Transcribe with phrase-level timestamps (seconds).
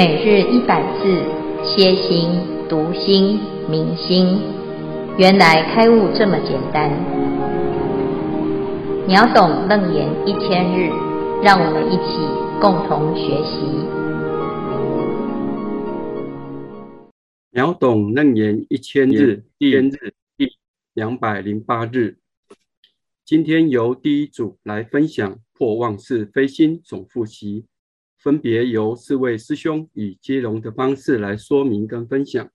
[0.00, 1.12] 每日一百字，
[1.62, 2.30] 歇心、
[2.70, 4.40] 读心、明心，
[5.18, 6.90] 原来开悟这么简单。
[9.06, 10.88] 秒懂楞严一千日，
[11.42, 12.16] 让我们一起
[12.62, 13.60] 共同学习。
[17.50, 20.56] 秒懂楞严一千日，一千日第
[20.94, 22.16] 两百零八日。
[23.26, 27.66] 今天由第一组来分享破妄是非心总复习。
[28.20, 32.50] 分别由四位师兄以接龙的方式来说明跟分享。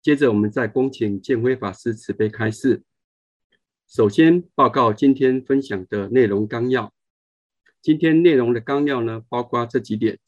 [0.00, 2.82] 接着，我们再恭请建辉法师慈悲开示。
[3.86, 6.94] 首先报告今天分享的内容纲要。
[7.82, 10.18] 今天内容的纲要呢，包括这几点：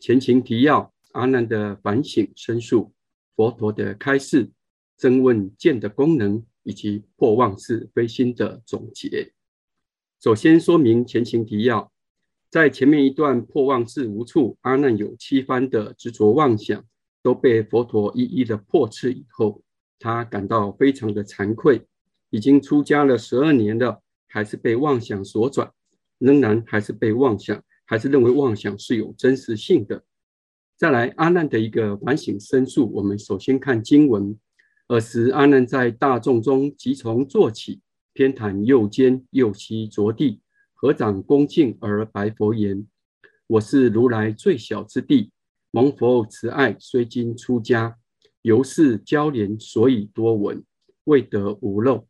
[0.00, 2.92] 前情提要、阿难的反省申述、
[3.36, 4.50] 佛陀的开示、
[4.96, 9.32] 增问见的功能，以及破妄识非心的总结。
[10.20, 11.92] 首先说明前情提要。
[12.50, 16.82] 在前面一段破妄自无处，阿难有七番的执着妄想，
[17.22, 19.62] 都被佛陀一一的破斥以后，
[19.98, 21.86] 他感到非常的惭愧。
[22.30, 25.70] 已经出家了十二年了，还是被妄想所转，
[26.18, 30.02] 仍然还是被妄想，还是认为妄想是有真实性的。
[30.76, 34.38] 再来，阿难的一个反省申述，我们首先看经文。
[34.88, 37.80] 尔时，阿难在大众中即从坐起，
[38.14, 40.40] 偏袒右肩，右膝着地。
[40.80, 42.86] 合掌恭敬而白佛言
[43.48, 45.32] ：“我是如来最小之弟，
[45.72, 47.98] 蒙佛慈爱，虽今出家，
[48.42, 50.64] 由是交联，所以多闻，
[51.02, 52.06] 未得无漏，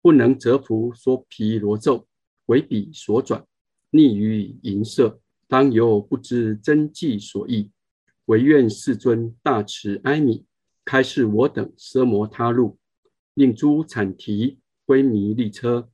[0.00, 2.06] 不能折伏说毗罗咒，
[2.46, 3.44] 为彼所转，
[3.92, 7.70] 溺于淫色，当由不知真迹所义，
[8.24, 10.44] 唯愿世尊大慈哀悯，
[10.86, 12.78] 开示我等奢摩他路，
[13.34, 15.90] 令诸产提昏迷利车。”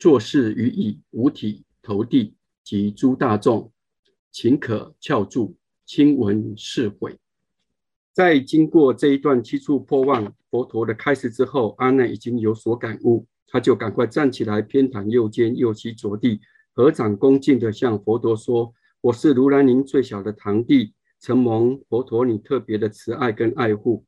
[0.00, 2.34] 作是语已，五体投地
[2.64, 3.70] 及诸大众，
[4.32, 5.54] 请可翘住，
[5.84, 7.18] 亲闻是悔。
[8.14, 16.40] 在经过这一段七处破妄佛陀的开示之后，阿难已经有所感悟，他就赶快站起来，偏袒右肩，右膝着地，
[16.72, 18.72] 合掌恭敬地向佛陀说
[19.02, 24.06] ：“我是如来您最小的堂弟，承蒙佛陀你特别的慈爱跟爱护，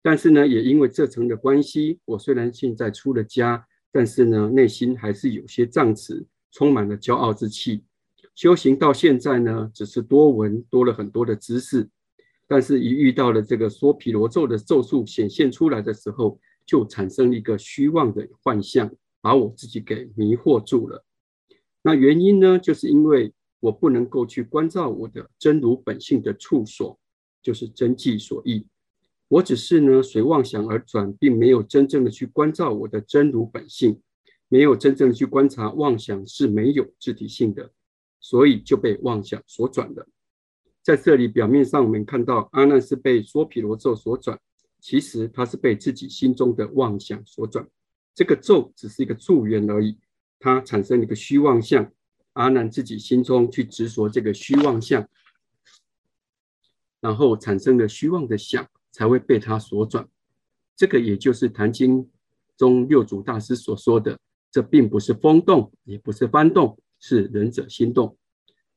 [0.00, 7.84] 但是呢，也因为这层的关系，我虽然现在出了家。”但是呢，内心还是有些障碍，充满了骄傲之气。
[8.34, 11.88] 修行到现在呢，只是多闻多了很多的知识，
[12.48, 18.90] 但是一遇到了这个说毗罗咒的咒术显现出来的时候，就产生一个虚妄的幻象，
[19.20, 21.04] 把我自己给迷惑住了。
[21.80, 26.98] 那原因呢，就是因为我不能够去关照我的真如本性的处所，
[27.40, 28.66] 就是真迹所依。
[29.34, 34.00] 我只是呢随妄想而转，并没有真正的去关照我的真如本性，
[34.48, 37.72] 没有真正的去观察妄想是没有自体性的，
[38.20, 40.06] 所以就被妄想所转了。
[40.84, 44.38] 在这里表面上我们看到阿难是被梭毗罗咒所转，
[44.78, 47.66] 其实他是被自己心中的妄想所转。
[48.14, 49.98] 这个咒只是一个助缘而已，
[50.38, 51.90] 它产生了一个虚妄相，
[52.34, 55.08] 阿难自己心中去执着这个虚妄相，
[57.00, 58.64] 然后产生了虚妄的想。
[58.94, 60.08] 才会被他所转，
[60.76, 62.04] 这个也就是《坛经》
[62.56, 64.16] 中六祖大师所说的，
[64.52, 68.16] 这并不是风动，也不是幡动，是仁者心动。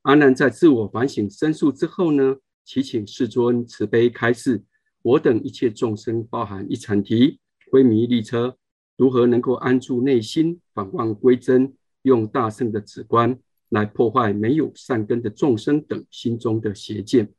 [0.01, 4.63] 阿难在自我反省申述之后呢，祈请世尊慈悲开示，
[5.03, 7.39] 我等一切众生，包含一阐提、
[7.71, 8.57] 昏迷利车，
[8.95, 13.39] 如何能够安住内心，返望归真，用大圣的止观
[13.69, 17.31] 来破坏没有善根的众生等心中的邪见。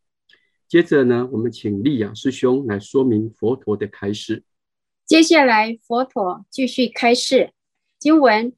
[0.68, 4.44] 接着呢，我们请利亚师兄来说明佛陀的开示。
[5.06, 7.52] 接下来，佛陀继续开示
[7.98, 8.52] 经文。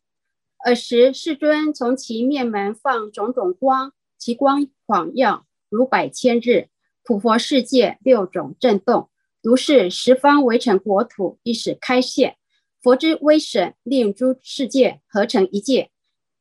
[0.67, 6.69] 尔时，世尊从其面门放种种光，其光广耀如百千日，
[7.05, 9.09] 普佛世界六种震动，
[9.41, 12.37] 如是十方围城国土一时开现。
[12.83, 15.91] 佛之威神令诸世界合成一界，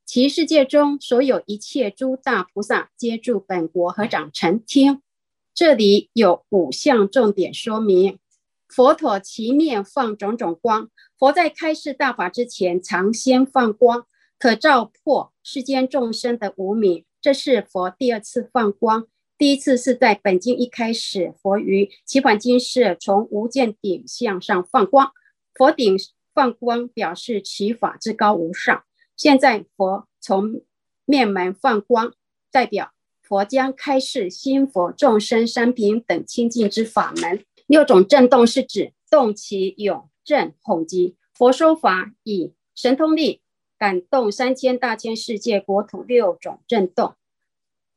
[0.04, 5.04] 其世界中所有一切诸大菩萨皆住本国合掌承听。
[5.54, 8.18] 这里有五项重点说明：
[8.68, 14.06] 佛陀其面放种种光，佛在开示大法之前，常先放光，
[14.38, 17.04] 可照破世间众生的无明。
[17.22, 19.08] 这是佛第二次放光，
[19.38, 25.12] 第一次是在本经一开始，佛于齐桓经是从无间顶向上放光，
[25.54, 25.98] 佛顶
[26.34, 28.84] 放光表示其法至高无上。
[29.18, 30.62] 现在佛从
[31.04, 32.14] 面门放光，
[32.52, 32.94] 代表。
[33.30, 37.46] 佛将开示心佛众生三品等清净之法门。
[37.68, 41.16] 六种震动是指动其勇震恐急。
[41.36, 43.42] 佛说法以神通力
[43.78, 47.14] 感动三千大千世界国土六种震动。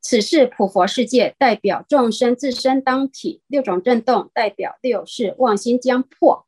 [0.02, 6.46] 此是普佛世界，代表众生自身当体；六种震动代表六世妄心将破，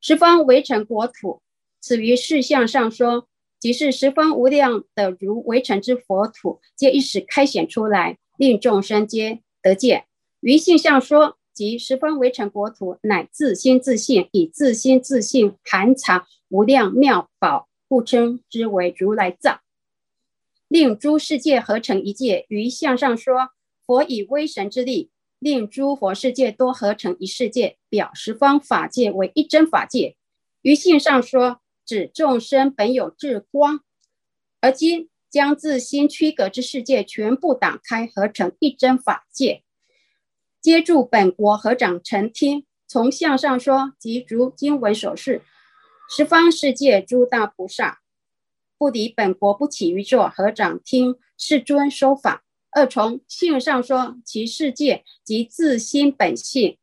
[0.00, 1.40] 十方围城国土。
[1.80, 3.28] 此于事相上说，
[3.60, 10.06] 即是十方无量的如围城之佛土，皆一时开显出来，令众生皆得见。
[10.40, 19.60] 于性相说，即十方为成国土，乃自心自性，以自心自性含藏无量妙宝，故称之为如来藏。
[20.68, 23.50] 令诸世界合成一界，于相上说，
[23.86, 30.16] 佛以威神之力，令诸佛世界多合成一世界，表十方法界为一真法界。
[30.62, 33.80] 于性上说，指众生本有智光，
[34.60, 39.64] 而今将自心区隔之世界全部打开，合成一真法界，
[40.60, 42.64] 皆住本国合掌承听。
[42.86, 45.42] 从相上说，即如经文所示，
[46.08, 47.98] 十方世界诸大菩萨。
[48.78, 52.44] 不离本国，不起于座，合掌听世尊说法。
[52.70, 56.78] 二从性上说，其世界即自心本性，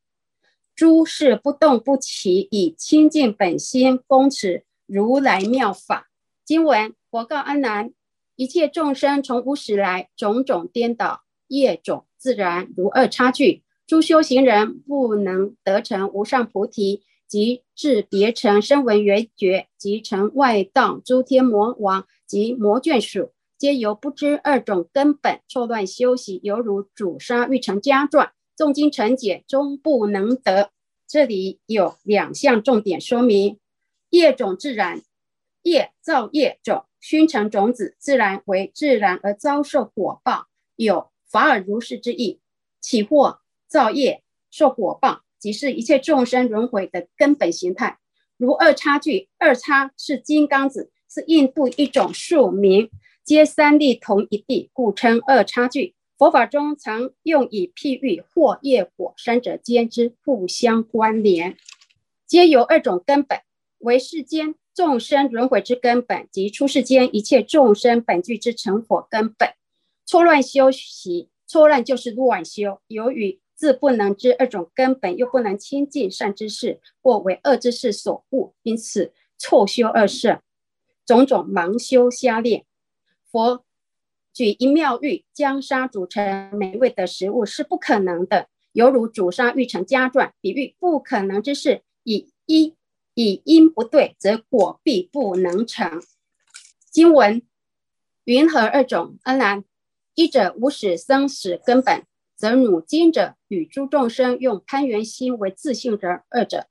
[0.76, 6.10] 诸事不动不起，以清净本心供持如来妙法。
[6.44, 7.94] 经文佛告阿难：
[8.42, 13.62] 一切众生从无始来，种种颠倒，业种自然如二差距。
[13.86, 17.04] 诸修行人不能得成无上菩提。
[17.28, 30.72] 即至别成声闻缘觉，即成外道诸天魔王及魔眷属，皆由不知二种根本，错乱修习，犹如主沙欲成家传，诵经成解，终不能得。
[31.08, 33.60] 这里有两项重点说明：
[34.10, 35.04] 业种自然，
[35.62, 42.40] 业造业种，熏成种子，自然为自然而遭受果报，有法尔如是之意。
[42.80, 45.24] 起惑造业受果报。
[45.42, 47.98] 即是一切众生轮回的根本形态，
[48.38, 52.92] 如二叉句，二叉是金刚子，是印度一种树名，
[53.24, 55.96] 皆三力同一地，故称二叉句。
[56.16, 61.58] 佛法中常用以譬喻惑业果三者间之互相关联，
[62.28, 63.40] 皆由二种根本，
[63.80, 69.54] 为世间众生轮回之根本，及出世间一切众生本具之成佛根本。
[70.08, 73.40] 错乱修习，错乱就是乱修，由于。
[73.54, 80.42] 自不能知二种根本，又不能亲近善知识，或为恶知识所误，因此错修二圣，
[81.06, 82.66] 种种盲修瞎练。
[83.32, 83.64] 佛
[84.34, 92.74] 举一妙喻，将沙煮成美味的食物是不可能的，犹如煮沙欲成家传，比喻不可能之事，以一
[93.14, 96.02] 以因不对，则果必不能成。
[96.90, 97.42] 经文
[98.24, 99.18] 云何二种？
[99.24, 99.64] 阿难，
[100.16, 102.04] 一者无始生死根本。
[102.36, 106.66] 则汝今者与诸众生用攀缘心为自性者，二者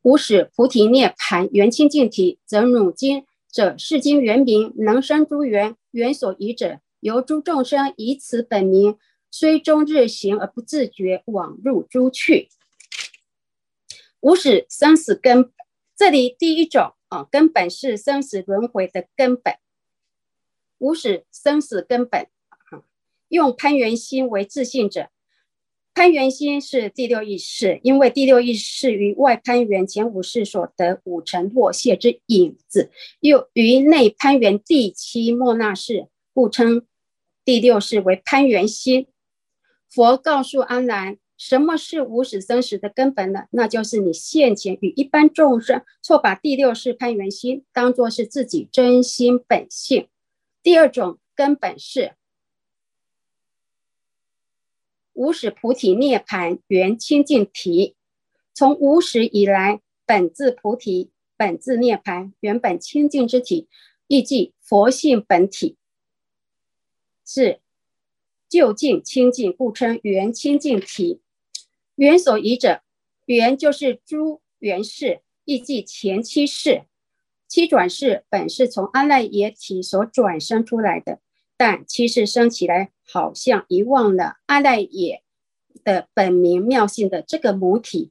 [0.00, 8.96] 无始菩提涅槃缘清净体，则汝今者是今原名能生诸缘，缘所依者由诸众生以此本名，
[9.30, 12.48] 虽终日行而不自觉，往入诸趣。
[14.20, 15.52] 无始生死根，
[16.02, 19.54] 这里第一种啊，根本是生死轮回的根本，
[20.78, 22.82] 无始生死根本啊。
[23.28, 25.10] 用攀缘心为自信者，
[25.94, 32.90] 攀缘心是第六意识，因为第六意识于外攀缘前五识所得五尘落谢之影子，
[33.20, 36.84] 又于内攀缘第七末那识，故称
[37.44, 39.06] 第六识为攀缘心。
[39.88, 43.48] 佛告诉阿难，什么是无始生死的根本呢？
[43.50, 50.08] 那就是你现前与一般众生错把第六识攀缘心当作是自己真心本性。
[50.62, 52.14] 第二种根本是。
[55.14, 57.96] 无始菩提涅槃缘清净体，
[58.54, 63.66] 从无始以来，本自菩提，本自涅槃，原本清净之体，
[64.06, 65.76] 亦即佛性本体，
[67.26, 67.58] 是
[68.48, 71.20] 究竟清净，故称缘清净体。
[71.96, 72.82] 元所遗者，
[73.26, 76.84] 缘就是诸元氏，亦即前七世，
[77.46, 81.20] 七转世本是从阿赖耶体所转生出来的。
[81.56, 85.22] 但七世生起来，好像遗忘了阿赖耶
[85.84, 88.10] 的本名妙性的这个母体，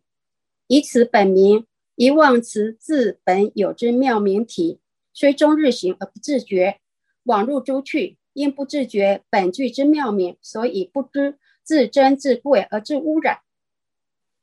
[0.68, 4.80] 以此本名遗忘此自本有之妙明体，
[5.12, 6.80] 虽终日行而不自觉，
[7.24, 13.40] 往入诸趣，因不自觉本具之妙明，所以不知自珍自贵而致污染，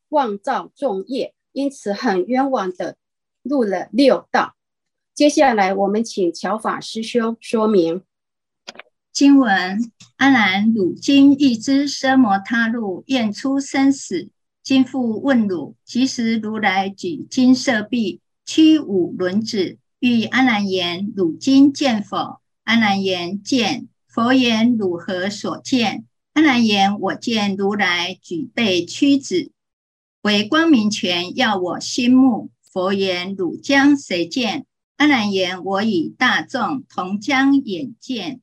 [0.09, 2.97] 妄造众业，因此很冤枉的
[3.43, 4.55] 入了六道。
[5.15, 8.03] 接下来我们请乔法师兄说明。
[9.13, 14.29] 经文：阿难，汝今欲知奢摩他路，愿出生死。
[14.63, 22.41] 今复问汝，即时如来举金色臂，屈五轮子，欲阿难言：汝今见否？
[22.65, 23.89] 阿难言：见。
[24.07, 26.05] 佛言：汝何所见？
[26.35, 29.51] 阿难言：我见如来举臂屈指，
[30.29, 32.51] 为光明泉，要我心目。
[32.71, 34.67] 佛言：汝将谁见？
[34.99, 38.43] 阿难言：我与大众同将眼见。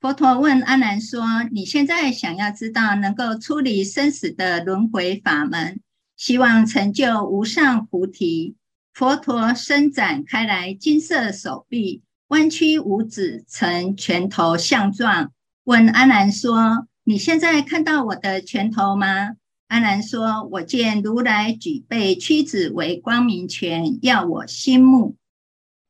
[0.00, 5.78] 佛陀问阿难说：你现在想要知道能够出离生死的轮回法门，
[6.16, 8.56] 希望成就无上菩提。
[8.92, 15.30] 佛陀伸展开来金色手臂，弯曲五指成拳头相状，
[15.62, 19.36] 问阿难说：你现在看到我的拳头吗？
[19.74, 25.16] 阿难说：我见如来举臂屈指为光明泉，耀我心目。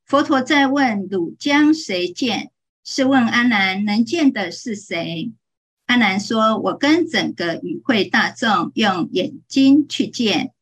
[0.07, 2.51] 佛陀再问：汝将谁见？
[2.83, 5.33] 是问阿难能见的是谁？
[5.85, 10.55] 阿难说：“我跟整个与会大众用眼睛去见。”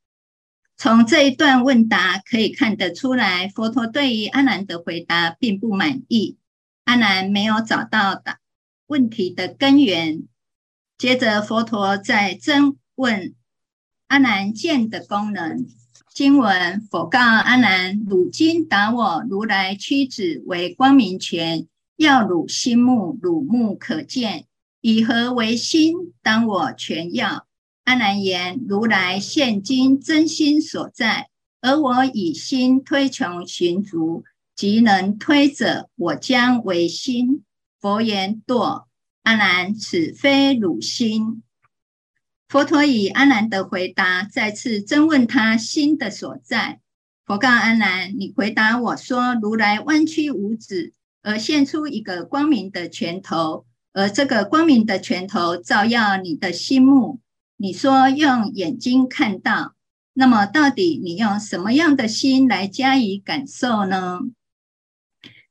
[0.77, 6.39] 从这一段问答可以看得出来，佛陀对于阿难的回答并不满意。
[6.87, 8.41] 阿难没有找到答
[8.89, 10.25] 问题的根源。
[10.99, 13.35] 接着，佛陀再增问
[14.09, 15.67] 阿难见的功能。
[16.15, 24.47] 经文佛告阿难：“汝今答我，如来屈指为光明泉。”耀汝心目，汝目可见，
[24.81, 25.95] 以何为心？
[26.23, 27.47] 当我全要。
[27.85, 31.29] 阿难言：如来现今真心所在，
[31.61, 37.45] 而我以心推穷寻足，即能推者，我将为心。
[37.81, 38.85] 佛言：堕。
[39.23, 41.43] 阿难，此非汝心。
[42.53, 46.81] 佛陀以阿难的回答，再次征问他心的所在。
[47.25, 50.93] 佛告阿难：你回答我说，如来弯曲五指。
[51.23, 57.21] 而现出一个光明的拳头，而这个光明的拳头照耀你的心目。
[57.57, 59.73] 你说用眼睛看到，
[60.13, 64.19] 那么到底你用什么样的心来加以感受呢？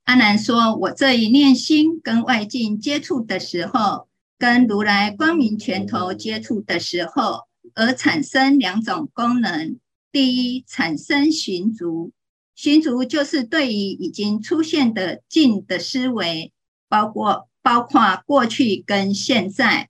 [0.03, 4.08] 阿难说：“我这一念心跟外境接触的时候，
[4.42, 7.42] 跟如来光明拳头接触的时候，
[7.76, 9.78] 而产生两种功能。
[10.12, 12.12] 第一，产生寻足。”
[12.56, 16.52] 寻足就是对于已经出现的境的思维，
[16.90, 19.90] 包括包括过去跟现在。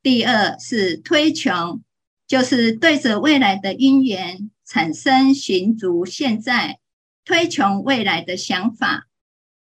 [0.00, 1.82] 第二是推穷，
[2.28, 6.78] 就是对着未来的因缘产生寻足现在
[7.24, 9.08] 推穷未来的想法。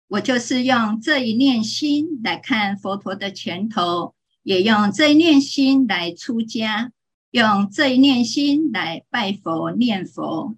[0.08, 4.15] 我就是用这一念心来看佛陀的拳头，
[4.46, 6.92] 也用这一念心来出家，
[7.32, 10.56] 用这一念心来拜佛念佛。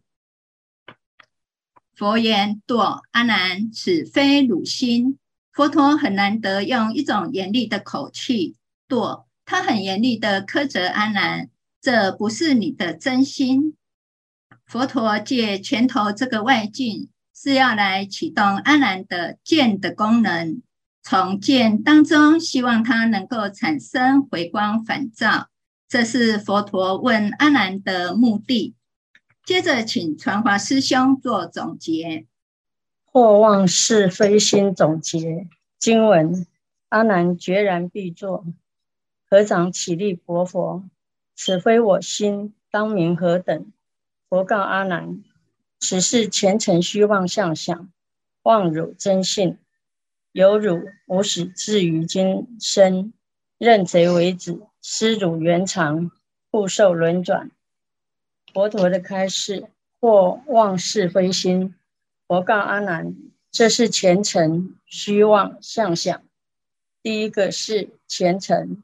[1.95, 5.17] 佛言：堕阿难，此非汝心。
[5.53, 8.57] 佛陀很难得用一种严厉的口气，
[8.89, 13.77] 堕，他很严厉的苛责阿难，这不是你的真心。
[14.65, 20.61] 佛陀借拳头这个外境，是要来启动阿难的剑的功能，
[21.09, 25.47] 重建当中，希望他能够产生回光返照，
[25.87, 28.75] 这是佛陀问阿难的目的。
[29.45, 32.25] 接着，请传华师兄做总结。
[33.05, 35.47] 破妄是非心总结
[35.79, 36.45] 经文：
[36.89, 38.43] 阿难决然必作。
[39.29, 40.83] 合掌起立佛佛，
[41.37, 43.71] 此非我心，当名何等？
[44.27, 45.23] 佛告阿难：
[45.79, 47.89] 此是前尘虚妄相想，
[48.43, 49.57] 妄汝真性。
[50.37, 53.11] 有汝无始至于今生，
[53.57, 56.11] 认贼为子，失汝原常，
[56.51, 57.49] 不受轮转。
[58.53, 59.67] 佛陀的开示，
[59.99, 61.73] 或妄是非心。
[62.27, 63.15] 佛告阿难：
[63.49, 66.21] 这是前尘虚妄相想。
[67.01, 68.83] 第一个是前尘，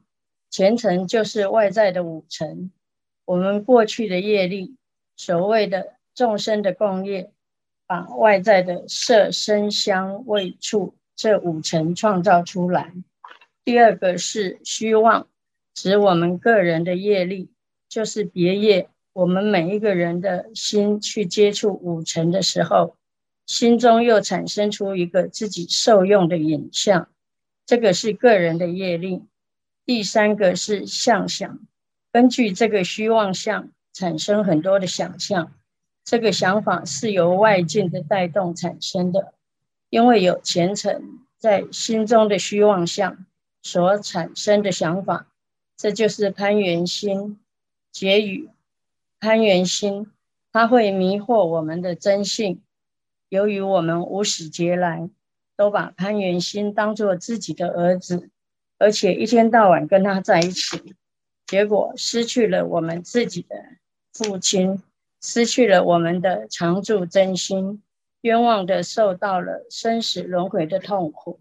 [0.50, 2.72] 前尘就是外在的五尘。
[3.26, 4.74] 我们过去的业力，
[5.14, 7.30] 所谓的众生的共业，
[7.86, 12.92] 把外在的色声香味触这五层创造出来。
[13.64, 15.28] 第二个是虚妄，
[15.74, 17.50] 指我们个人的业力，
[17.88, 18.88] 就是别业。
[19.12, 22.96] 我们每一个人的心去接触五层的时候，
[23.46, 27.08] 心中又产生出一个自己受用的影像，
[27.64, 29.22] 这个是个人的业力。
[29.86, 31.60] 第三个是相想，
[32.10, 35.52] 根据这个虚妄相产生很多的想象，
[36.04, 39.34] 这个想法是由外境的带动产生的，
[39.94, 43.24] 因为有前尘在心中的虚妄相
[43.62, 45.28] 所产生的想法，
[45.76, 47.38] 这就是攀缘心
[47.92, 48.50] 结语。
[49.20, 50.10] 攀缘心，
[50.52, 52.60] 它会迷惑我们的真性。
[53.28, 55.08] 由于我们无始劫来
[55.54, 58.30] 都把攀缘心当作自己的儿子，
[58.78, 60.96] 而且一天到晚跟他在一起，
[61.46, 63.54] 结果失去了我们自己的
[64.12, 64.82] 父亲，
[65.22, 67.80] 失去了我们的常住真心，
[68.24, 71.40] 冤枉的受到了生死轮回的痛苦。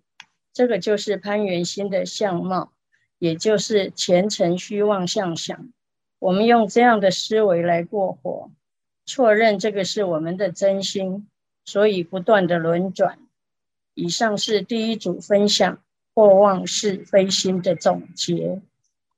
[0.51, 2.73] 这个就是攀缘心的相貌，
[3.19, 5.71] 也就是前尘虚妄相想。
[6.19, 8.51] 我们用这样的思维来过活，
[9.05, 11.29] 错认这个是我们的真心，
[11.63, 13.17] 所以不断的轮转。
[13.93, 15.81] 以上是第一组分享
[16.13, 18.61] 破妄是非心的总结。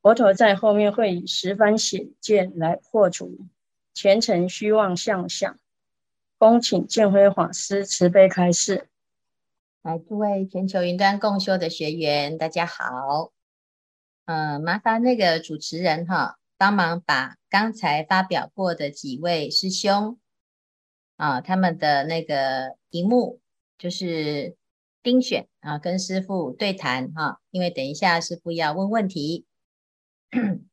[0.04, 3.40] 佛陀在后面会以十番显见来破除
[3.96, 5.58] 前尘虚妄相想。
[6.46, 8.88] 恭请建辉法师慈悲开示。
[9.82, 13.32] 来，诸位全球云端共修的学员，大家好。
[14.26, 16.38] 呃，麻烦那个主持人哈。
[16.56, 20.20] 帮忙把刚才发表过的几位师兄
[21.16, 23.42] 啊，他们的那个荧幕
[23.80, 24.56] 就是
[25.02, 29.48] 丁选啊，跟师父对谈哈、因为等一下师父要问问题。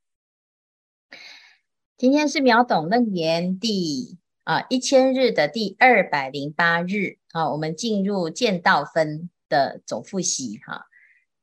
[1.97, 10.87] 今天是秒懂楞严第啊一千日的第二百零八日啊，我们进入见道分的总复习哈、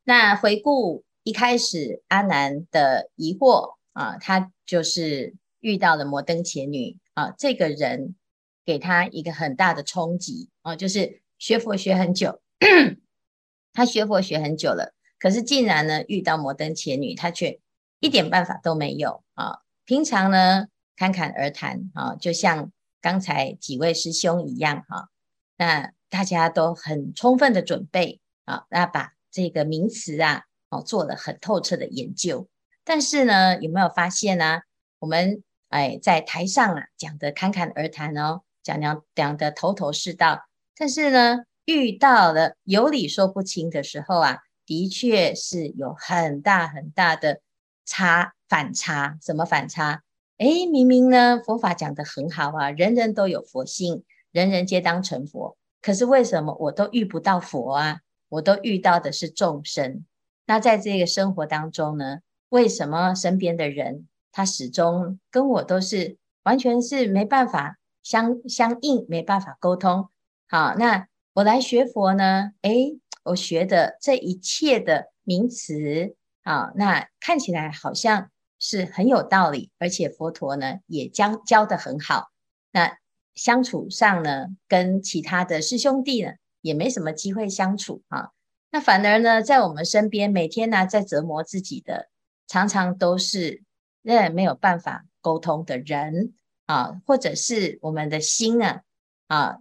[0.03, 3.77] 那回顾一开始阿南的疑惑。
[3.91, 8.15] 啊，他就是遇到了摩登伽女啊，这个人
[8.63, 12.39] 给他一个很大的冲击啊，就是学佛学很久，
[13.73, 17.59] 他学佛学很久了，可是竟然呢遇到摩登伽女，他却
[17.99, 19.59] 一点办法都没有啊。
[19.83, 25.09] 平常呢侃侃而谈啊，就像刚才几位师兄一样哈、
[25.57, 32.47] 那大家都很充分的准备啊，那把这个名词啊，哦做了很透彻的研究。
[32.83, 34.61] 但是呢，有没有发现呢、
[34.99, 40.45] 我们哎，在台上啊讲的侃侃而谈哦，讲讲讲的头头是道。
[40.75, 47.41] 但是呢，遇到了有理说不清的时候啊，的确是有很大很大的
[47.85, 49.17] 差反差。
[49.21, 50.01] 什么反差？
[50.39, 55.57] 哎，明明呢佛法讲得很好啊，人人都有佛性，人人皆当成佛。
[55.81, 57.99] 可是为什么我都遇不到佛啊？
[58.29, 60.05] 我都遇到的是众生。
[60.45, 62.19] 那在这个生活当中呢？
[62.47, 70.09] 为什么身边的人他始终跟我都是完全是没办法相相应，没办法沟通？
[70.47, 72.53] 好，那我来学佛呢？
[72.61, 82.29] 诶，我学的这一切的名词，啊，那看起来好像是很有道理，而且佛陀呢也教教得很好。
[82.71, 82.97] 那
[83.33, 88.29] 相处上呢，跟其他的师兄弟呢也没什么机会相处啊。
[88.71, 92.09] 那反而呢，在我们身边每天呢在折磨自己的。
[92.51, 93.61] 常常都是
[94.01, 96.33] 那没有办法沟通的人
[96.65, 98.81] 啊，或者是我们的心啊
[99.27, 99.59] 啊，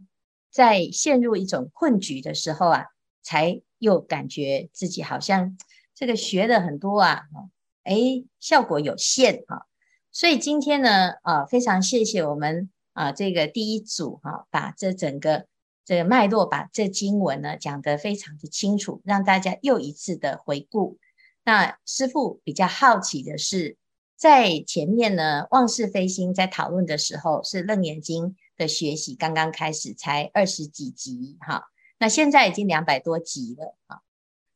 [0.50, 2.86] 在陷入一种困局的时候啊，
[3.22, 5.58] 才又感觉自己好像
[5.94, 7.24] 这个学了很多啊，
[7.88, 9.62] 哎，效果有限啊。
[10.12, 15.46] 所以今天呢啊，非常谢谢我们啊这个第一组哈，把这整个
[15.84, 20.98] 这个脉络，把这经文呢讲得非常的清楚，让大家又一次的回顾。
[21.44, 23.78] 那师父比较好奇的是，
[24.16, 31.64] 在前面呢，妄是非心在讨论的时候，是楞严经的学习刚刚开始，才二十几集哈。
[31.98, 34.00] 那现在已经两百多集了啊。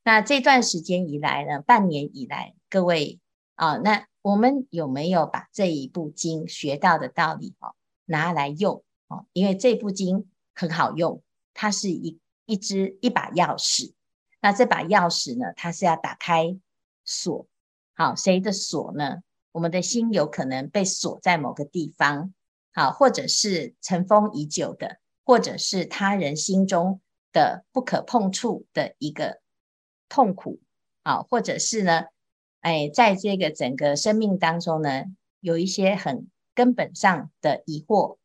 [0.05, 3.21] 那这段时间以来呢，半年以来，各位
[3.63, 9.27] 啊，那我们有没有把这一部经学到的道理哦拿来用哦？
[9.33, 11.23] 因为这部经很好用，
[11.55, 13.93] 它是一一支一把钥匙。
[14.41, 16.59] 那这把钥匙呢，它是要打开。
[17.05, 17.47] 锁，
[17.95, 19.23] 好，谁的锁呢？
[19.53, 22.35] 我们的心有可能被锁在某个地方，
[22.73, 27.01] 好，或者是尘封已久的，或者是他人心中
[27.33, 29.41] 的不可碰触的一个
[30.09, 30.61] 痛苦，
[31.05, 32.07] 好，或者是呢，
[32.63, 35.05] 哎，在这个整个生命当中呢，
[35.39, 38.17] 有一些很根本上的疑惑，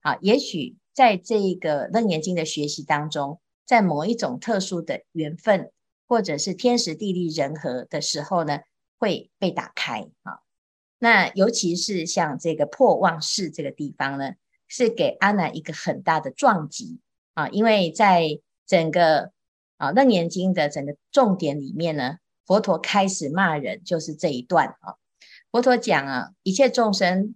[0.00, 5.70] 好，也许在这个楞严经的学习当中，在某一种特殊的缘分。
[6.10, 8.60] 或者是天时地利人和的时候呢，
[8.98, 10.40] 会被打开啊。
[10.98, 14.32] 那尤其是像这个破妄识这个地方呢，
[14.68, 16.98] 是给阿难一个很大的撞击
[17.34, 17.50] 啊。
[17.50, 19.32] 因为在整个
[19.76, 22.16] 啊楞严经的整个重点里面呢，
[22.48, 24.96] 佛陀开始骂人，就是这一段啊。
[25.52, 27.34] 佛陀讲啊，一切众生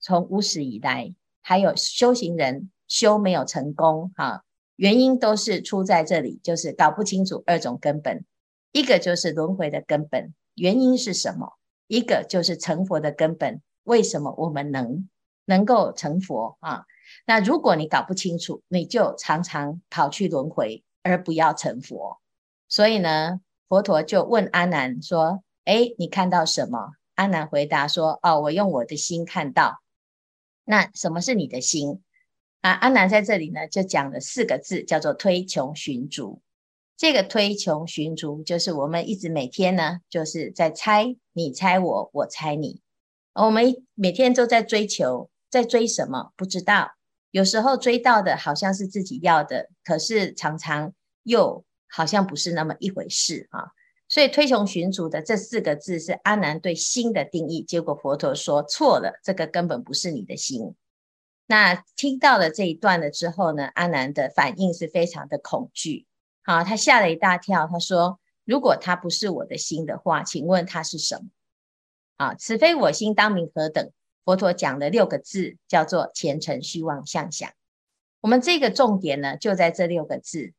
[0.00, 4.44] 从无始以来，还有修行人修没有成功哈。
[4.76, 8.26] 原因都是出在这里，就是搞不清楚二种根本，
[8.72, 11.54] 一个就是轮回的根本，原因是什么？
[11.86, 15.08] 一个就是成佛的根本，为什么我们能
[15.46, 16.84] 能够成佛啊？
[17.24, 22.20] 那如果你搞不清楚，你就常常跑去轮回，而不要成佛。
[22.68, 29.80] 所以呢，佛陀就问阿难说：“诶，你看到什么？”阿难回答说：“哦，我用我的心看到。”
[30.66, 32.02] 那什么是你的心？
[32.62, 36.42] 啊，阿难在这里呢，就讲了四个字，叫做推穷寻逐。
[36.96, 42.80] 这个推穷寻逐，就是我们一直每天呢，就是在猜，你猜我，我猜你。
[43.34, 46.32] 我们每天都在追求，在追什么？
[46.34, 46.90] 不知道。
[47.30, 53.72] 有时候追到的好像是自己要的，可是常常又好像不是那么一回事啊。
[54.08, 60.74] 所以推穷寻主的这四个字是阿难对心的定义，结果佛陀说错了，这个根本不是你的心。
[61.46, 66.06] 那听到了这一段了之后呢，阿难的反应是非常的恐惧，
[66.42, 71.28] 好，他吓了一大跳，他说：如果他不是我的心的话，请问他是什么？
[72.16, 73.92] 啊，此非我心，当名何等？
[74.24, 77.50] 佛陀讲了六个字，叫做前尘虚妄相想。
[78.20, 80.52] 我们这个重点呢，就在这六个字。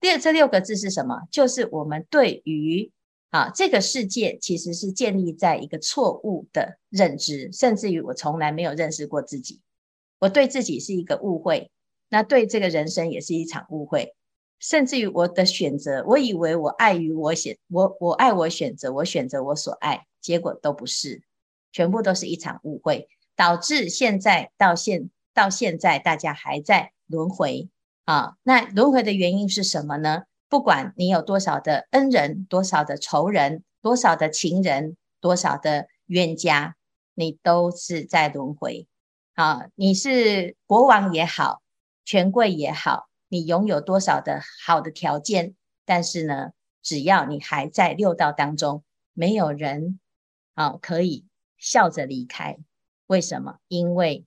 [0.00, 1.22] 第二，这六个字是什么？
[1.30, 2.92] 就是我们对于
[3.30, 9.60] 啊，这个世界其实是建立在一个错误的认知，甚至于我从来没有认识过自己，
[10.20, 11.70] 我对自己是一个误会，
[12.08, 14.14] 那对这个人生也是一场误会，
[14.60, 21.22] 甚至于我的选择，我以为我爱于我选，我我爱我选择，我选择我所爱，结果都不是，
[21.72, 27.68] 全部都是一场误会，导致现在到现到现在大家还在轮回
[28.06, 30.22] 啊，那轮回的原因是什么呢？
[30.48, 36.76] 不管你有多少的恩人，多少的仇人，多少的情人，多少的冤家，
[37.14, 38.86] 你都是在轮回。
[39.34, 41.62] 啊，你是国王也好，
[42.04, 49.98] 权贵也好，你拥有多少的好的条件，但是呢，只要你还在六道当中，没有人
[50.54, 51.26] 啊可以
[51.58, 52.56] 笑着离开。
[53.08, 53.58] 为什么？
[53.66, 54.24] 因为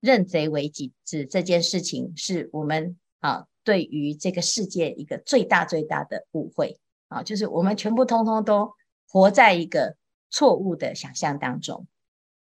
[0.00, 3.46] 认贼为己子这件事情是我们啊。
[3.64, 8.72] 对于这个世界一个最大最大的误会啊，就是我们全部通通都
[9.06, 9.94] 活在一个
[10.30, 11.86] 错误的想象当中。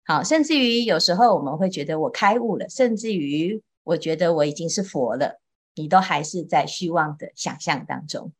[0.06, 5.42] 好，甚至于有时候我们会觉得我开悟了，甚至于我觉得我已经是佛了，
[5.74, 8.32] 你都还是在虚妄的想象当中。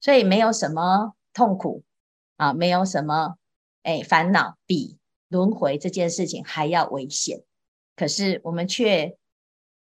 [0.00, 1.84] 所以没有什么痛苦
[2.38, 3.36] 啊，没有什么
[3.84, 7.44] 哎烦恼，比轮回这件事情还要危险。
[7.96, 9.16] 可是我们却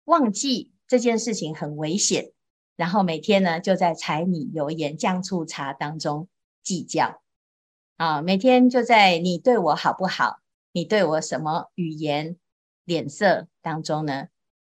[0.04, 2.32] 忘记这件事情很危险。
[2.76, 6.28] 然后每天呢，就在柴米油盐酱醋茶当中
[6.62, 7.20] 计较
[7.96, 10.40] 啊，每天就在你对我好不好，
[10.72, 12.38] 你对我什么语言
[12.84, 14.28] 脸色当中呢，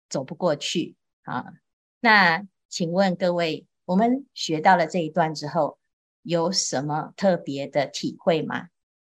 [0.09, 1.53] 走不过去啊。
[2.01, 5.79] 那请问各位，我们学到了这一段之后，
[6.23, 8.67] 有什么特别的体会吗？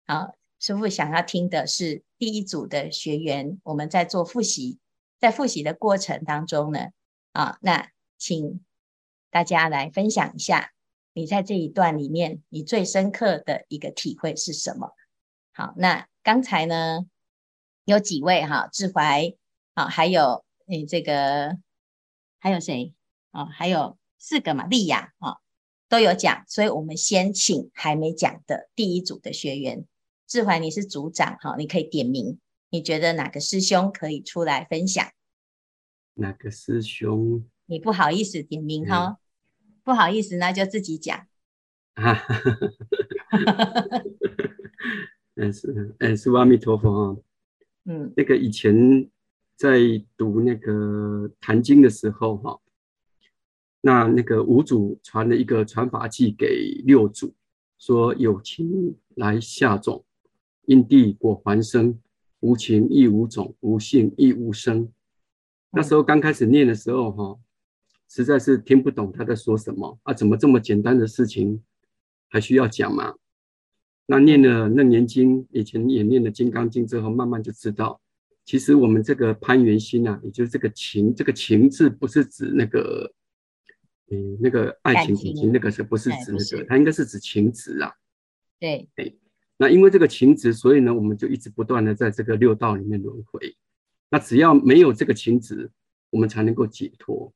[0.08, 4.78] 好，师父想要听的是第一组的学员，我们在做复习，
[5.19, 6.89] 在复习的过程当中呢，
[7.32, 8.63] 啊，那请。
[9.32, 10.72] 大家来分享一下，
[11.13, 14.95] 你在这一段里面，你最深刻的一个体会是什么？
[15.54, 17.06] 好，那刚才呢，
[17.86, 19.32] 有几位哈，智怀
[19.76, 21.60] 啊，还有你这个
[22.39, 22.95] 还有谁
[23.30, 23.45] 啊？
[23.45, 25.38] 还有四个嘛，丽雅啊，
[25.88, 29.86] 都有讲，所以我们先请还没讲的第一组的学员，
[30.29, 32.37] 智怀你是组长哈，你可以点名，
[32.69, 35.03] 你觉得哪个师兄可以出来分享？
[36.13, 37.43] 哪个师兄？
[37.65, 39.17] 你不好意思点名哈，嗯、
[39.83, 41.25] 不好意思，那就自己讲。
[41.95, 44.03] 哈哈哈哈哈哈！
[45.33, 47.17] 嗯，是，嗯，是阿弥陀佛啊。
[47.89, 49.09] 嗯，那个以前
[49.55, 49.79] 在
[50.15, 52.59] 读那个《坛经》的时候哈，
[53.81, 57.33] 那那个五祖传了一个传法记给六祖，
[57.79, 60.05] 说有情来下种，
[60.69, 61.93] 因地果还生；
[62.39, 64.82] 无情亦无种，无性亦无生。
[64.82, 64.93] 嗯、
[65.71, 67.39] 那时候刚开始念的时候哈。
[68.12, 70.12] 实在是听不懂他在说什么啊！
[70.12, 71.62] 怎么这么简单的事情
[72.27, 73.13] 还需要讲吗？
[74.08, 78.01] 那念了《楞严经》，以前也念了《金刚经》之后，慢慢就知道，
[78.45, 83.13] 其实我们这个攀缘心啊，也就是这个情，这个情字不是指那个，
[84.10, 86.65] 嗯，那个爱情、感情，那个是不是指那个？
[86.65, 87.93] 它应该是指情执啊。
[88.60, 89.19] 对对。
[89.62, 93.58] 那因为这个情执，所以呢，我们就一直不断的在这个六道里面轮回。
[94.10, 95.69] 那只要没有这个情执，
[96.12, 97.34] 我们才能够解脱。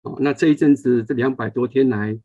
[0.00, 2.18] 哦，那这一阵子这两百多天来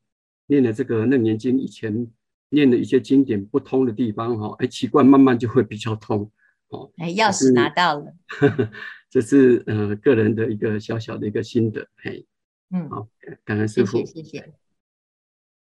[0.47, 2.07] 念的这个《楞严经》，以前
[2.49, 6.31] 念的一些经典不通的地方，哈，哎，奇怪，慢慢就会比较通。
[6.69, 8.13] 哦，哎，钥匙拿到了，
[9.11, 12.25] 这是呃个人的一个小小的一个心得，嘿，
[12.71, 13.09] 嗯，好，
[13.43, 14.53] 感恩师傅，谢谢，谢谢。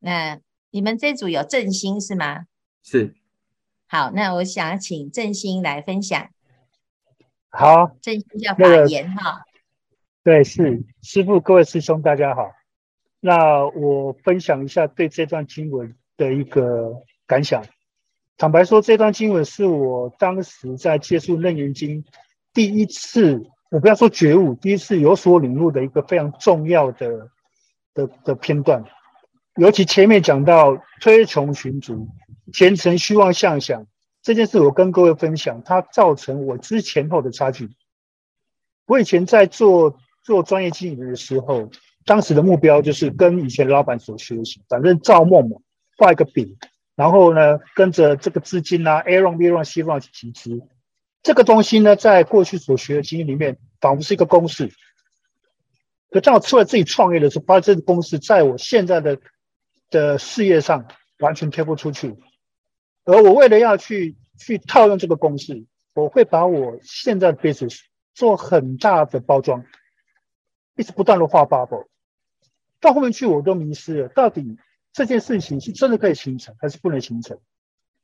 [0.00, 2.46] 那你们这组有正心是吗？
[2.82, 3.14] 是。
[3.90, 6.28] 好，那我想请正心来分享。
[7.48, 9.40] 好，正心叫法言哈。
[10.22, 12.50] 对，是师傅，各位师兄，大家好。
[13.18, 17.64] 那我分享一下对这段经文的一个感想。
[18.36, 22.02] 坦白说，这段经文是我当时在接触《楞严经》
[22.52, 27.30] 第一次，我不要说觉悟，第一次有所领悟的一个非常重要的
[27.94, 28.84] 的的片段。
[29.56, 32.06] 尤其前面讲到推穷寻逐、
[32.52, 33.86] 前程虚妄妄想
[34.22, 37.70] 这件事，我跟各位分享，它造成我之前后的差距。
[38.86, 41.70] 我以前在做做专业经理的时候，
[42.04, 45.58] 当时的目标就是跟以前老板所学习，反正造梦嘛，
[45.96, 46.56] 画一个饼，
[46.96, 50.60] 然后呢，跟着这个资金啊，A run B run C run 去集资。
[51.22, 54.72] 这个东西呢，在过去所学的经验里面，仿佛是一个公式。
[56.10, 59.18] 可当我出来自己创业的时候，发现这个公式在我现在的
[59.90, 60.86] 的事业上
[61.18, 62.16] 完全推不出去。
[63.08, 67.80] 而我为了要去去套用这个公式，我会把我现在的 business
[68.12, 69.64] 做很大的包装，
[70.76, 71.86] 一直不断的画 bubble。
[72.80, 74.58] 到后面去，我都迷失了，到底
[74.92, 77.38] 这件事情是真的可以形成，还是不能形成？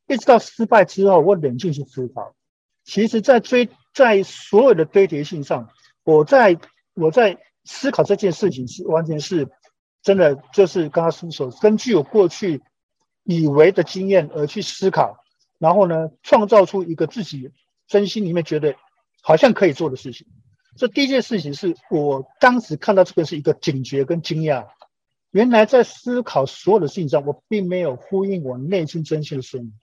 [0.07, 2.35] 一直到失败之后，我冷静去思考。
[2.83, 5.69] 其实，在追在所有的堆叠性上，
[6.03, 6.57] 我在
[6.95, 9.47] 我在思考这件事情是完全是
[10.01, 12.63] 真的，就是刚刚说所根据我过去
[13.25, 15.17] 以为的经验而去思考，
[15.57, 17.51] 然后呢，创造出一个自己
[17.87, 18.75] 真心里面觉得
[19.21, 20.25] 好像可以做的事情。
[20.77, 24.67] 这第一件事情是我当时看到这个是一个警觉跟惊讶，
[25.31, 29.73] 原来在思考所有的事情上，我并没有呼应我内心真心的声音。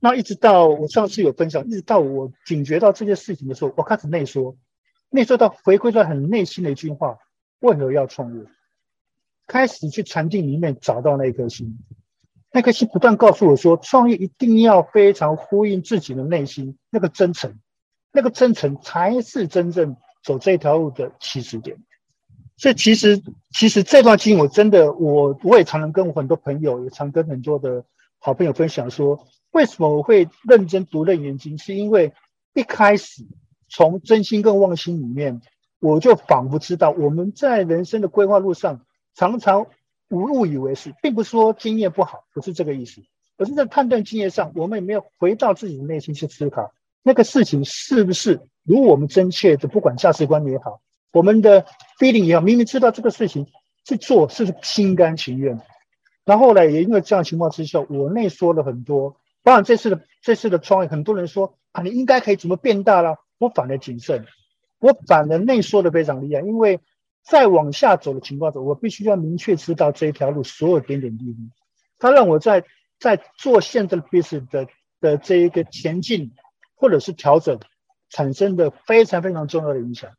[0.00, 4.56] 那一直到我上次有分享，一直到我警觉到这件事情的时候，我开始内缩，
[5.10, 7.16] 内缩到回归到很内心的一句话：
[7.60, 8.44] 为何要创业？
[9.46, 11.78] 开始去禅定里面找到那颗心，
[12.52, 17.58] 那颗心不断告诉我说，创业一定要非常呼应自己的内心，那个真诚，
[18.12, 21.76] 那个真诚才是真正走这条路的起始点。
[22.56, 27.84] 所以其实，其实这段经我真的，我我也常常跟我很多朋友，也常跟很多的
[28.18, 29.26] 好朋友分享说。
[29.50, 31.56] 为什么我会认真读《楞严经》？
[31.60, 32.12] 是因为
[32.52, 33.26] 一开始
[33.70, 35.40] 从真心跟妄心里面，
[35.80, 38.84] 我就仿佛知道，我们在人生的规划路上，
[39.14, 39.66] 常常
[40.16, 43.02] 误以为是，并不是说经验不好，不是这个意思，
[43.36, 50.80] 而是在判断经验上，我们有没有回到自己的内心去思考，那个事情是不是如我们真切的，不管价值观也好，
[51.12, 51.66] 我们的
[51.98, 53.46] feeling 也好，明明知道这个事情
[53.84, 55.60] 去做是心甘情愿，
[56.24, 59.16] 然后呢，也因为这样情况之下，我内缩了很多。
[59.42, 63.16] 当然，这次的这次的创业，很多人说啊，你应该可以怎么变大了？
[63.38, 64.26] 我反而谨慎，
[64.80, 66.80] 我反而内缩的非常厉害，因为
[67.28, 71.50] 再往下走的情况下，我必须要明确知道这一条路所有点点滴滴，
[71.98, 72.64] 它让我在
[72.98, 74.66] 在做现在的 business 的
[75.00, 76.32] 的这一个前进
[76.74, 77.60] 或者是调整，
[78.08, 80.10] 产生的非常非常重要的影响。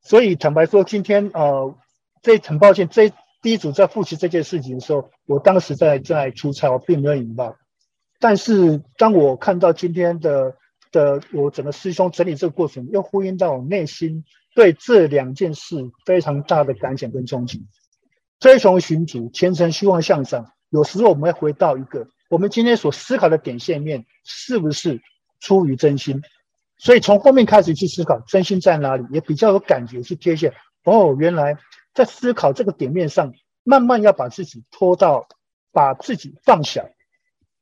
[0.00, 1.76] 所以坦白说，今天呃，
[2.22, 7.56] 这很抱歉，这第一组在复习这件事情的时候，我当时在在出差，我并没有引爆。
[8.20, 10.56] 但是当我看到今天的
[10.92, 14.24] 的我整个师兄整理这个过程，又呼应到我内心
[14.58, 17.60] 对这两件事非常大的感想跟憧憬。
[18.40, 20.50] 推穷寻主，虔诚希望向上。
[20.70, 25.00] 有时候我们会回到一个，我们今天所思考的点线面是不是
[25.38, 26.20] 出于真心？
[26.76, 30.52] 所以从后面开始去思考真心在哪里，也比较有感觉去贴现。
[30.82, 31.56] 哦，原来
[31.94, 35.28] 在思考这个点面上，慢慢要把自己拖到，
[35.70, 36.84] 把自己放小。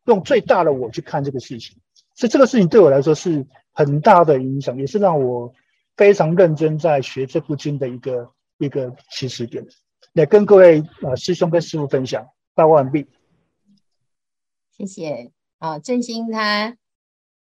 [0.06, 1.76] 用最大的我去看这个事情，
[2.14, 5.52] 所以这个事情对我来说是很大的影响，也是让我
[5.96, 9.66] 非常认真在学这部经的一个一个起始点。
[10.12, 13.06] 来跟各位呃师兄跟师父分享，报告完毕。
[14.70, 16.76] 谢谢啊，正心他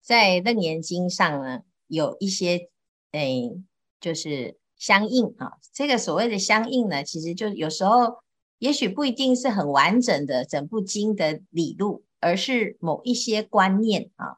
[0.02, 2.68] 在《楞严经》上呢有一些
[3.12, 3.60] 诶，
[4.00, 5.52] 就是相应啊。
[5.72, 8.18] 这个所谓的相应呢，其实就有时候
[8.58, 12.04] 也许不一定是很完整的整部经的理路。
[12.22, 14.36] 而是某一些观念啊，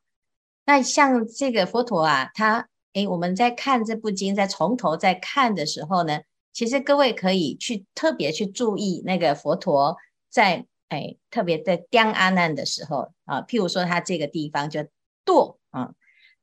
[0.65, 6.21] 那像这个佛陀啊，他诶，我们在看这部经，在从头在看的时候呢，
[6.53, 9.97] 其实各位可以去特别去注意那个佛陀
[10.29, 14.81] 在诶，特别在刁阿难的时候啊，譬如说他这个地方就
[15.25, 15.95] 堕啊，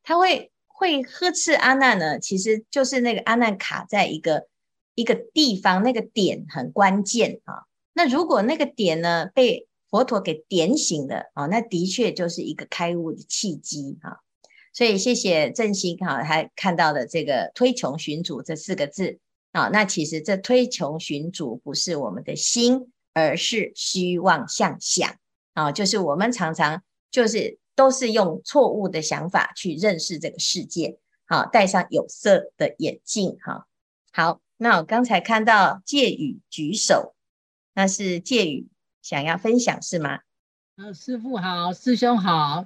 [0.01, 4.47] 他会会呵斥阿难呢，其实就是那个阿难卡在一个
[4.95, 7.65] 一个地方，那个点很关键啊。
[7.93, 14.21] 那如果那个点呢被佛陀给点醒了啊，那的确就是一个开悟的契机哈。
[14.71, 19.19] 所以谢谢正心哈，还看到的这个推穷寻主这四个字
[19.51, 19.69] 啊。
[19.69, 25.15] 那其实这推穷寻主不是我们的心，而是虚妄相想
[25.53, 25.71] 啊。
[25.71, 33.67] 就是我们常常就是都是用错误的想法去认识这个世界，好，戴上有色的眼镜哈。
[34.11, 37.15] 好，那我刚才看到借语举手，
[37.73, 38.67] 那是借语。
[39.01, 40.19] 想要分享是吗？
[40.75, 42.65] 呃，师父好，师兄好。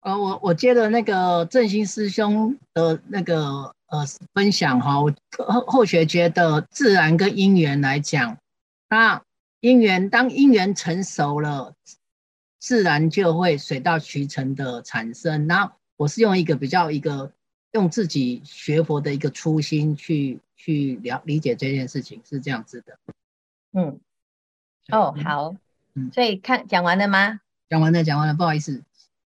[0.00, 5.12] 呃，我我接了那个正心师兄的那个呃分享哈，我
[5.44, 8.38] 后后学觉得自然跟因缘来讲，
[8.88, 9.20] 那
[9.60, 11.74] 因缘当因缘成熟了，
[12.60, 15.48] 自然就会水到渠成的产生。
[15.48, 17.32] 然后我是用一个比较一个
[17.72, 22.98] 用自己学佛的一个初心去去了理解这件事情，是这样子的。
[23.72, 23.98] 嗯，
[24.92, 25.56] 哦，好，
[25.94, 27.40] 嗯，所以看讲完了吗？
[27.68, 28.82] 讲完了，讲完了，不好意思。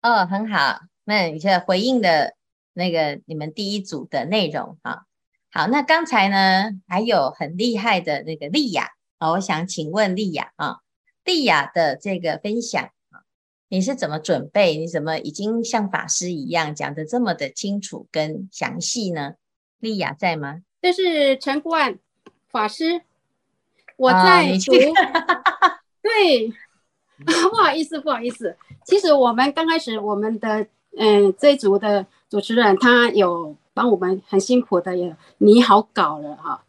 [0.03, 2.35] 哦，很好，那你现在回应的
[2.73, 5.03] 那个你们第一组的内容啊，
[5.51, 10.79] 好，那刚才呢还有很厉害的那个丽雅啊，我想请问丽雅啊，
[11.25, 13.21] 丽雅的这个分享啊，
[13.69, 14.79] 你是怎么准备？
[14.79, 19.35] 你怎么已经像法师一样讲的这么的清楚跟详细呢？
[19.81, 20.63] 丽雅在吗？
[20.81, 21.99] 这是陈冠
[22.49, 23.03] 法师，
[23.97, 26.53] 我在读，哦、对。
[27.51, 28.57] 不好意思，不好意思。
[28.85, 36.63] 其实我们刚开始，我们的嗯这一组的主持人他有帮我们很辛苦的也拟好稿了哈。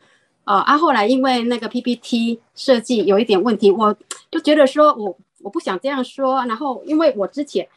[0.43, 3.95] 啊啊，后来因为那个 PPT 设计有一点问题，我
[4.29, 6.43] 就觉得说我我不想这样说。
[6.45, 7.67] 然后因为我之前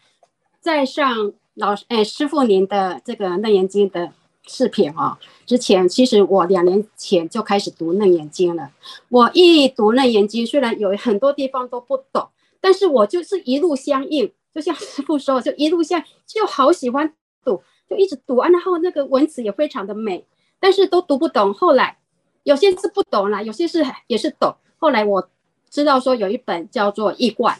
[0.61, 4.13] 在上老师哎师傅您的这个《楞严经》的
[4.47, 8.71] 视频啊，之前其实我两年前就开始读《楞严经》了。
[9.09, 12.29] 我一读《楞严经》，虽然有很多地方都不懂。
[12.65, 17.13] 但是我就是一路相应，就像师傅说，就一路相，就好喜欢
[17.45, 18.49] 读，就一直读啊。
[18.49, 20.25] 然后那个文字也非常的美，
[20.59, 21.53] 但是都读不懂。
[21.53, 21.99] 后来
[22.43, 24.57] 有些是不懂啦，有些是也是懂。
[24.79, 25.29] 后来我
[25.69, 27.55] 知道说有一本叫做《易观》，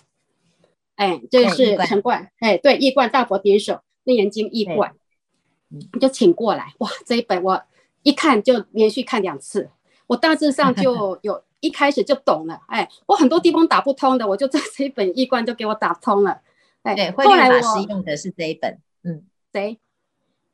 [0.95, 4.95] 哎，这是陈冠，哎，对，《易观大佛典手楞严经易观》，
[6.01, 6.73] 就请过来。
[6.79, 7.63] 哇，这一本我
[8.03, 9.69] 一看就连续看两次，
[10.07, 11.45] 我大致上就 有。
[11.65, 16.43] 一开始就懂了，哎，我很多地方打不通的，我就在这一本易观就给我打通了，
[16.83, 19.79] 哎，对，慧律法师用的是这一本，嗯，谁？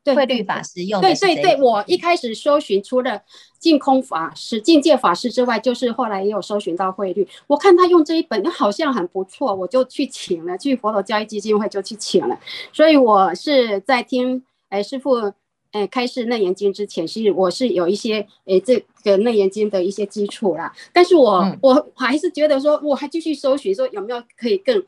[0.04, 1.08] 对，慧律法师用的。
[1.08, 3.22] 对对对，我一开始搜寻除了
[3.58, 12.38] 净空法师、境界法师之外，就是后来也有搜寻到慧律，我看他用这一本好像很不错，我就去请了，去佛陀教育基金会就去请了，
[12.72, 15.32] 所以我是在听，哎，师父。
[15.72, 20.72] 哎，开示楞严经之前，是我是有一些哎，这个楞严经的一些基础啦。
[20.92, 24.82] 但是我、嗯、我还是觉得说，我还继续搜寻，说有没有可以更，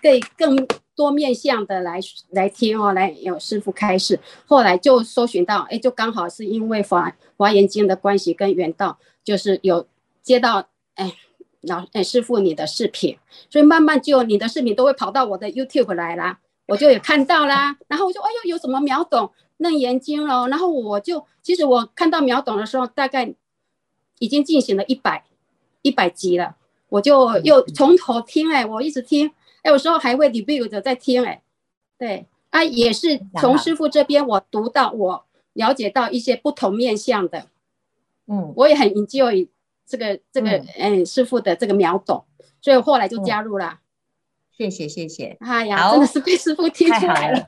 [0.00, 1.98] 可以更多面向的来
[2.30, 4.20] 来听哦，来有师傅开示。
[4.46, 9.86] 后来就搜寻到，哎，就刚好是因为华华严经的关系跟缘道，就是有
[10.22, 11.12] 接到哎
[11.62, 13.16] 老哎师傅你的视频，
[13.50, 17.76] 所以慢慢就你的视频都会跑到我的 YouTube 来啦，我就有看到啦。
[17.88, 19.32] 然后我就哎呦，有什么秒懂？
[19.58, 23.32] 楞严经了，然后我就其实我看到秒懂的时候，大概
[24.18, 25.24] 已经进行了一百
[25.82, 26.56] 一百集了，
[26.88, 29.30] 我就又从头听哎，我一直听，
[29.62, 31.42] 哎，有时候还会 review 着在听哎，
[31.98, 32.26] 对。
[32.50, 37.46] 啊，也是从师傅这边我读到我了解到一些不同面向的，
[38.26, 39.46] 嗯，我也很 enjoy
[39.86, 41.04] 这个这个嗯。
[41.04, 42.24] 师傅的这个秒懂，
[42.62, 43.80] 所以后来就加入了，
[44.56, 47.44] 谢谢谢谢，哎呀，真的是被师傅听出来了。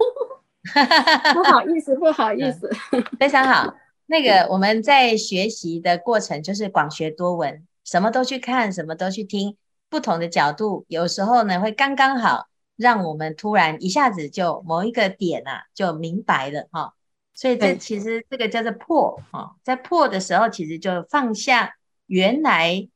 [1.35, 2.71] 不好意思，不好意思，
[3.19, 3.75] 非常好。
[4.07, 9.57] 那个我们在学习的过程就是广学多闻，什么都去看，什么都去听，
[9.89, 16.95] 不同的角度，有时候呢会刚刚好让我们突然一下子就某一个点啊就明白了哈。
[17.35, 22.89] 所以这其实这个叫做破哈，在破的时候其实就放下原来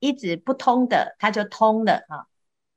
[0.00, 2.26] 一直不通的，它就通了哈。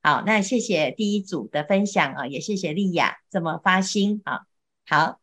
[0.05, 4.41] 好，那谢谢第一组的分享啊，也谢谢丽雅这么发心啊。
[4.85, 5.19] 好，